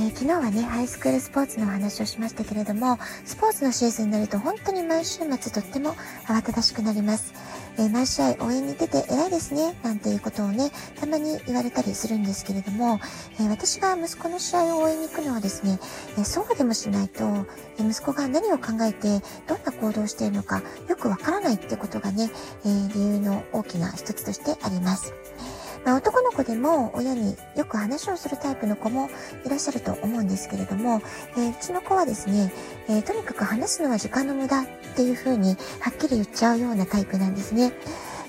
[0.00, 5.92] えー、昨日はね、ハイスクールスポーツのお話をしましたけれども、スポーツのシーズンになると本当に毎週末とっても
[6.26, 7.34] 慌ただしくなります。
[7.76, 12.98] えー、毎試合応援に出て偉いですね、なんていうことをね、たまに言われたりするんですけれども、
[13.38, 15.78] えー、私が息子の試合を応援に行くのはですね、
[16.16, 17.46] えそうでもしないと、
[17.78, 22.30] え息子が何を考えて、どんな行動をしているのか、よくわからないってことがね、
[22.64, 25.12] え理由の大きな一つとしてあります。
[25.84, 29.08] まあ、男の子でも親によく話をするタイプの子も
[29.46, 31.00] いらっしゃると思うんですけれども、
[31.36, 32.52] えー、うちの子はですね、
[32.88, 37.72] えー、とにかく話すのは時間の無駄っていうふうにはっきり言っちゃうようなタイプなんですね。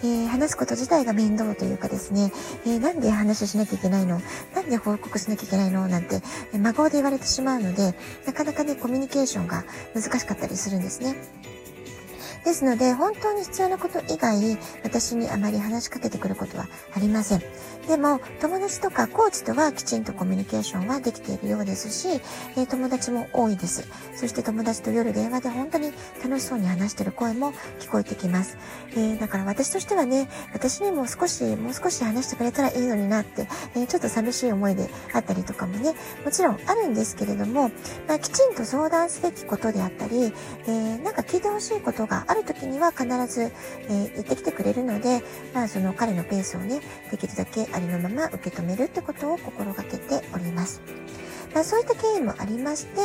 [0.00, 2.30] えー、話すこと自体が面倒というかですね、
[2.64, 4.20] えー、なんで話しなきゃいけないの？
[4.54, 5.88] なんで報告しなきゃいけないの？
[5.88, 6.20] なんて、
[6.52, 11.16] えー、真顔で言われてしまうので、なかなかね、コミュニケーションが難しかったりするんですね。
[12.44, 17.42] ですので、本当に必要なこと以外、私にあまり話しかけてくることはありません。
[17.88, 22.20] でも、友達とかコーチとはきちんとコミュニケーションはできているようですし、
[22.56, 23.88] え、友達も多いです。
[24.14, 28.58] そして友達と夜電話で本当に楽しそうに話してる声も聞こえてきます。
[28.92, 35.94] えー、だから私としてはね、私にも少し、もう少し話してくれたらいいのになって、えー、ちょっと寂しい思いであったりとかもね、
[36.24, 37.70] もちろんあるんですけれども、
[38.06, 40.32] まあ、きちんと相談すべきことであったり、
[40.66, 45.22] えなんか聞いてほしいことがある時には必ず、えー、言ってきてくれるので、
[45.54, 50.80] まあ、その彼のペースをね、できるだけありのまま受け止めるってことを心がけております。
[51.54, 53.00] まあ、そういった経緯もありまして、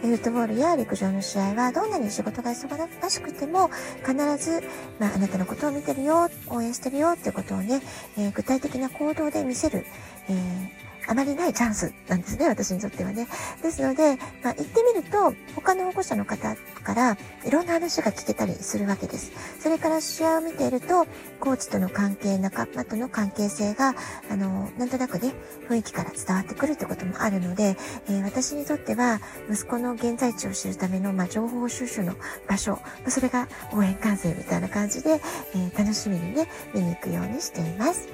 [0.00, 3.70] フットボールや陸上の試合はどんなに仕事が忙しくても
[4.06, 4.62] 必ず、
[5.00, 7.82] まあ、あなたのことを見てるよ、応援してるよっていうことをね、
[8.16, 9.84] えー、具体的な行動で見せる、
[10.28, 13.26] えーあまりないチャンスなんですね、私にとってはね。
[13.62, 16.54] ですので、まあ、行ってみると、他の保護者の方
[16.84, 19.32] からいろんな話が聞けたりするわけです。
[19.58, 21.06] それから試合を見ていると、
[21.40, 23.94] コーチとの関係、仲間との関係性が、
[24.30, 25.32] あの、なんとなくね、
[25.68, 29.20] 雰囲気から伝わってくるってこともあるので、えー、私にとっては、
[29.50, 35.22] 息子の現在地を知るための、まあ、情報収集の場所、それが応援観戦みたいな感じで、
[35.54, 38.08] えー、楽しみにね、見に行くようにしています。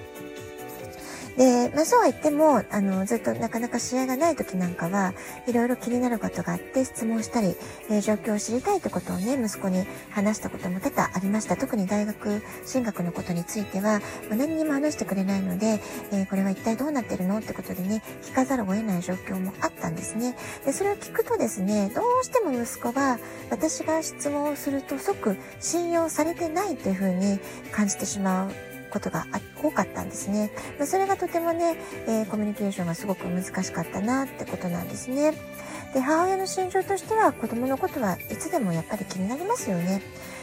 [1.36, 5.14] で、まあそうは言っても、あの、ずっとなかなか試合がない時なんかは、
[5.46, 7.56] いろいろ気になることがあって質問したり、
[7.90, 11.56] えー、状況を知りたいってことをね、息子に話したことも多々ありました。
[11.56, 15.80] 特に大学進学のことについては、まあ、何にも話してくれないので、
[16.12, 20.36] えー、これは一体どうなってるのってことでね、聞かざるを得ない状況もあったんですね。
[20.64, 23.18] で、それを聞くとですね、どうしても息子は、
[23.50, 27.40] 私が質問をすると即信用されてないというふうに
[27.72, 29.26] 感じてしまうことが
[29.60, 30.50] 多かったんですね。
[30.78, 35.32] まそれがとてもね、えー、コミュニケーションがすごく難しかったなってことなんですね。
[35.92, 40.00] で、母親の心情としては子供のことはいつでもやっぱり気になりますよね。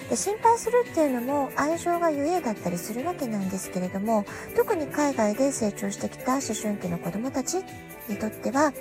[0.09, 4.25] で心配するっていうのも愛情がゆえだったりするわけなんですけれども
[4.57, 7.63] 特に海外で成長してきた思春期の子供たち
[8.09, 8.73] にとっては、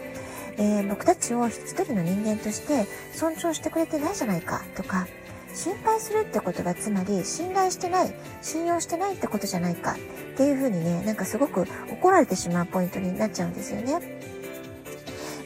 [0.57, 5.07] えー、僕たちを一人の人間として尊重してくれてないじゃないかとか
[5.55, 9.97] 心配するってことはつまり信頼してない信用してないってことじゃないかっ
[10.37, 14.01] ていうふうにねなんかすごく怒られてしまうポイントになっちゃうんですよね。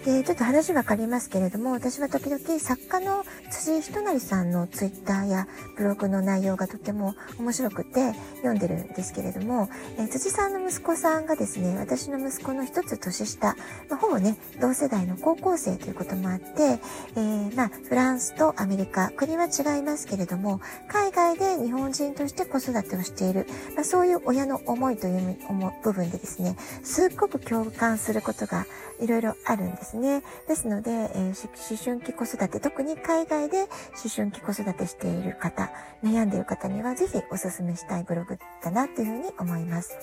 [0.04, 5.48] で、ちょっと話は変わりますけれども、私は時々作家の辻仁成さんのツイッターや
[5.78, 13.56] ブログの内容がとても面白くて読んでるんですけれども、え、辻さんの息子さんがですね、私の息子の一つ年下、
[13.88, 16.78] まあ、ほぼね、同世代の高校生ということもあって、
[17.16, 25.38] えー、まあ、フランスとアメリカ、国は違いますけれども、海外で日本人として子育てをしている、まあ、そういう親の思いという
[25.82, 28.66] 部分でですね、すっごく共感することが
[29.00, 30.22] いろいろあるんですですね。
[30.49, 33.69] ですので、えー、思春期子育て、特に海外で思
[34.15, 35.71] 春期子育てしている方、
[36.03, 39.97] 悩んでいる方にはぜひお勧めしたいブログだなというふうに思います。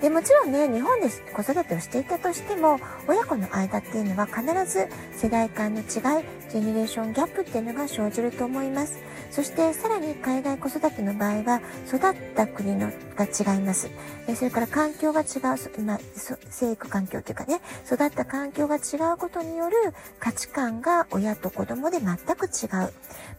[0.00, 5.86] で、もちろんね、日本で子育てをしていたとしても、親子の間っていうのは必ず世代間の違い、
[6.48, 8.98] ジェネレーションギャップっていうのが生じると思います。
[9.30, 12.00] そしてさらに海外子育ての場合は、育っ
[12.34, 13.90] た国のが違います。
[14.34, 15.24] それから環境が違
[15.78, 16.00] う、まあ、
[16.48, 18.78] 生育環境というかね、育った環境が違
[19.09, 19.76] ううことによる
[20.18, 22.92] 価値観が親と子供で全く違う。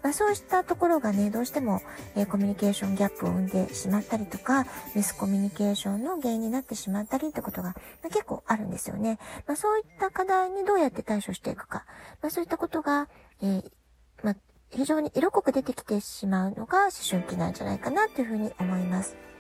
[0.04, 1.82] まあ、そうしたところがね、どうしても、
[2.16, 4.66] えー、コミュニケーションギャップを生んでしまったりとか、
[4.96, 7.76] ミスコミュニケーションの原因になってしまったりってことが、ま
[8.06, 9.20] あ、結構あるんですよね。
[9.48, 11.86] まあ、そういった課題にどうやって対処していくか、
[12.22, 13.08] ま、そういったことが、
[13.42, 13.72] えー、
[14.24, 14.36] ま、
[14.70, 19.31] 非常に色濃く出てきてしまうのが思春期なんじゃないかなというふうに思います。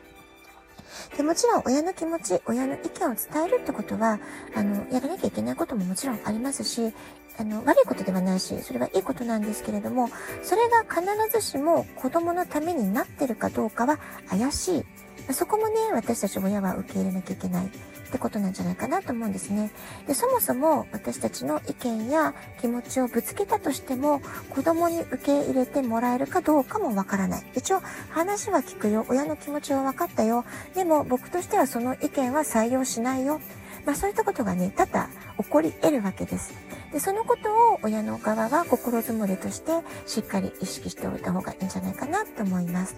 [1.17, 4.19] でもちろん親の気持ち、親の意見を伝えるってことは、
[4.55, 6.93] あの、やらなきゃいけないことももちろんありますし、
[7.37, 10.09] あの、悪いことではないし、それはいいことなんですけれども、
[10.43, 13.99] それが必ずしも子供のためになってるかどうかは
[14.29, 14.85] 怪しい。
[15.31, 17.69] そこもね、私たち親は受け入れなきゃいけないっ
[18.11, 19.71] てことなんじゃないかなと思うんですね。
[20.07, 27.43] で、そもそも私たちの意見や気持ちをぶつけたとしても、子供に受け入れてもらえるかどうかもわからない。
[27.55, 29.05] 一応、話は聞くよ。
[29.07, 30.43] 親の気持ちは分かったよ。
[30.75, 33.39] でも、僕としてはその意見は採用しないよ。
[33.85, 36.53] まあそういったことがね、多々起こり得るわけです。
[36.91, 39.71] で、そのことを親の側は心づもりとして
[40.05, 42.95] しっかり意識しておいた方がいいんじゃないかなと思います。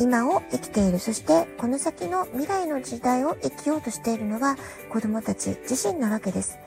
[0.00, 4.56] 今を生きている、そしてこの先の未来の時代を生きようとしているのは
[4.88, 6.58] 子供たち自身なわけです。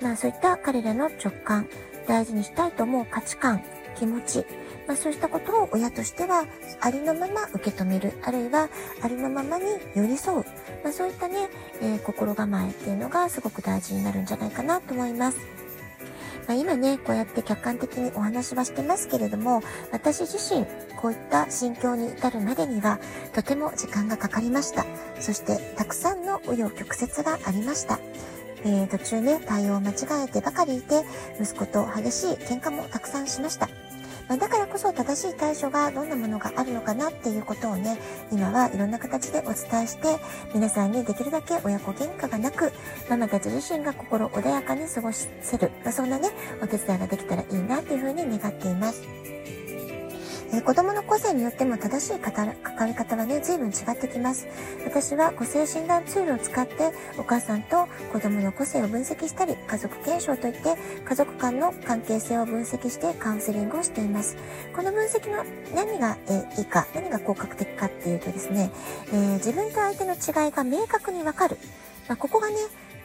[0.00, 1.68] まあそういった彼らの直感、
[2.06, 3.62] 大事にしたいと思う価値観、
[3.98, 4.46] 気持ち、
[4.86, 6.46] まあ、そうしたことを親としては
[6.80, 8.70] ありのまま受け止める、あるいは
[9.02, 9.64] ありのままに
[9.94, 10.44] 寄り添う、
[10.82, 11.48] まあ、そういったね、
[11.82, 15.38] えー、心構えっていうのがすごく大事になるんじゃないかなと思います。
[16.48, 19.62] まあ、今ね、こうやって客観的にお話はしてますけれども、
[19.92, 20.64] 私自身、
[20.96, 22.98] こういった心境に至るまでには、
[23.34, 24.86] とても時間がかかりました。
[25.20, 28.00] そして、たくさんの紆余曲折がありました。
[28.64, 31.04] えー、途中ね、対応を間違えてばかりいて、
[31.38, 33.68] 息子と激しい喧嘩もたくさんしました。
[34.28, 37.98] まあ、だからこそ正しい対処がどんなものがあるのかなっていうことをね、
[38.30, 40.18] 今はいろんな形でお伝えして、
[40.54, 42.72] 皆さんにできるだけ親子喧嘩がなく、
[43.08, 45.28] ママたち自身が心穏やかに過ごせ
[45.58, 46.28] る、まあ、そんなね、
[46.62, 49.02] お手伝いができたらいいなっていうふうに願っています。
[50.52, 54.46] えー、子供の個性によっても正しい関わり方はね、随分違ってきます。
[54.84, 64.36] 私は個性診断ツールを使ってお母さんと子供の個性を分析したり、家族検証といって家族間の関係性を分析してカウンセリングをしています。
[64.74, 68.70] この分析の何が、えー、いいか、何が効果的かっていうとですね、
[69.08, 71.58] えー、自分と相手の違いが明確にわかる。
[72.08, 72.56] まあ、ここがね、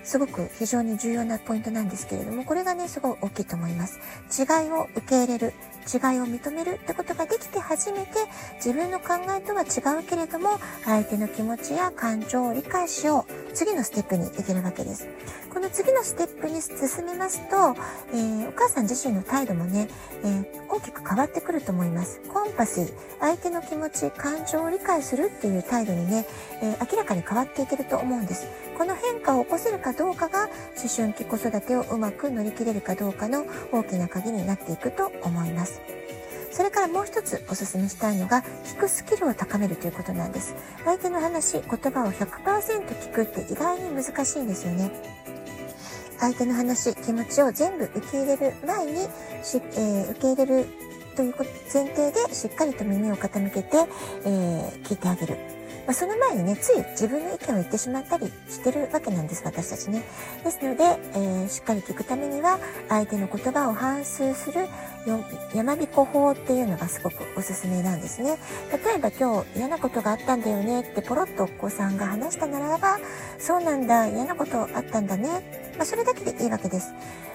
[0.04, 4.00] すごく非常に重要なポイントなんですけれども、これがね、すごい大きいと思います。
[4.38, 8.12] 違いを受け入れる、違いを認めるってことができて初めて、
[8.56, 15.08] 自分の考えとは違うけれども、相手の気持ちや感情を理解しよう、次のステップに行けるわけです。
[15.54, 17.76] この次のステップに進めますと、
[18.12, 19.88] えー、お母さん自身の態度もね、
[20.24, 22.20] えー、大きく変わってくると思います。
[22.28, 26.26] コンパシー、相手の気持ち、感情を理解するっていう態度にね、
[26.62, 28.48] えー、明らかに変わっていけると思うんです。
[28.78, 35.80] この変化を起こせるかどうかが思春期子育てをうまく乗り切れるかどうかの大きな鍵になっていくと思います。
[36.54, 40.56] それからもう一つおすすめしたいのが、聞くスキルを高めるということなんです。
[40.86, 44.92] 相手の話、言葉を100%聞くって意外に難しいんですよね。
[46.20, 48.98] 相手の話、気持ちを全部受け入れる前に、
[49.42, 50.68] しえー、受け入れる
[51.16, 51.36] という
[51.74, 53.88] 前提でしっかりと耳を傾けて、
[54.24, 55.63] えー、聞いてあげる。
[55.86, 60.04] まあ、その前にね、つい自分の意見を言ってしまったりしてるわけなんです、私たちね。
[60.44, 62.58] ですので、えー、しっかり聞くためには、
[62.88, 64.68] 相手の言葉を反数する
[65.54, 68.38] 山彦法っていうのがすごくおすすめなんですね。
[68.86, 73.00] 例えば今日嫌なことがあったんだよねってポロッとお子さんが話したならば、
[73.38, 75.74] そうなんだ、嫌なことあったんだね。
[75.78, 76.94] まあ、それだけでいいわけです。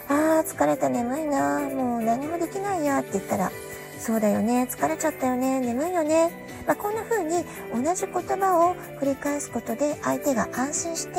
[0.09, 3.53] あー、疲れた、眠いな、もう何もできないやって言ったら、
[3.99, 6.31] そうだよね、疲れちゃったよね、眠いよね。
[6.67, 7.45] まあ、こんな風に
[7.75, 11.15] 同じ言葉を繰り返すことで相手が安心して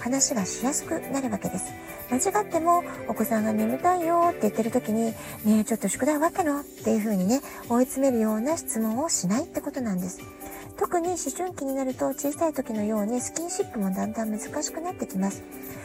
[0.00, 1.72] 話がしやすくなるわけです。
[2.10, 5.14] 間違ってもお子さんが眠たいよって言ってる時に、ね
[5.60, 10.20] え、ちょっと宿題終わったのっていう風にね、追い詰めるような質問をしないってことなんです。
[10.76, 15.42] 特に思春期になると小さい時のようにスキンシップもだんだん難しくなってきます。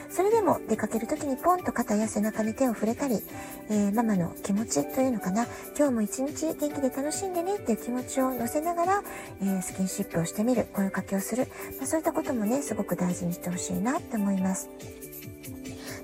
[0.10, 3.22] それでも出かける時にポンと肩や背中に手を触れたり、
[3.70, 5.46] えー、ママの気持ちというのかな、
[5.78, 9.04] 今日も一日元気で楽しんでねっていう気持ちを乗せながら、
[9.42, 11.48] えー、スキンシップをしてみる、声かけをする、
[11.78, 14.70] まあ、そういったこともね、すごく大事にしてほしいなって思います。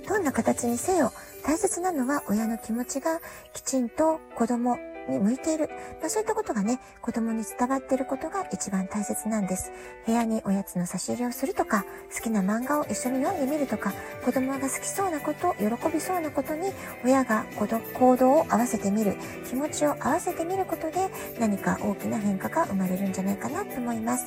[0.08, 1.12] どんな形にせよ、
[1.44, 3.20] 大切なのは親の気持ちが
[3.54, 4.78] きちんと子供、
[5.10, 5.70] に向いている。
[6.02, 9.72] まあ、そういったことがね、子供に伝わっていることが一番大切なんです。
[10.06, 13.94] 部屋におやつの差し入れをするとか、好きな漫画を一緒に読んでみるとか、
[14.24, 16.72] 子供が好きそうなこと、喜びそうなことに、
[17.04, 17.46] 親が
[17.94, 19.16] 行動を合わせてみる、
[19.48, 21.10] 気持ちを合わせてみることで、
[21.40, 24.26] 何か大きな変化が生まれるんじゃないかなと思います。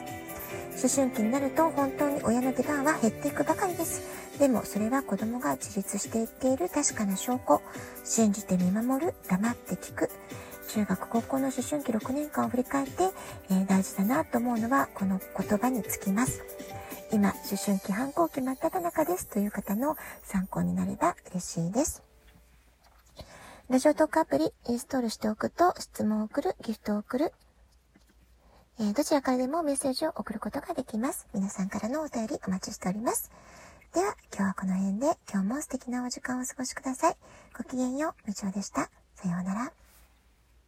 [0.80, 4.00] 思春期になると本当に親の出番は減っていくばかりです。
[4.38, 7.60] でもそれは子供が自立していっている確かな証拠。
[8.04, 10.08] 信じて見守る、黙って聞く。
[10.68, 13.04] 中学高校の思春期6年間を振り返って、
[13.50, 16.42] えー、大事だなと思うのはこの言葉につきます。
[17.10, 22.02] 今、思春期反抗期真っ只中ですという方の参考になれば嬉しいです。
[23.70, 27.32] ラジオトークアプリインストールしておくと、質問を送る、ギフトを送る、
[28.78, 31.26] えー、どちらからでもメッセージを送ることができます。
[31.32, 33.30] 皆さんからのお便りお待ちしております。
[33.94, 37.16] では、今日はこの辺で、今日も素敵なお時間をお過ごしください。
[37.56, 38.90] ごきげんよう、みちおでした。
[39.14, 39.77] さようなら。